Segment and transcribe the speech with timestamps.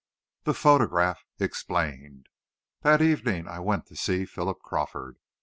[0.45, 2.25] THE PHOTOGRAPH EXPLAINED
[2.81, 5.19] That evening I went to see Philip Crawford.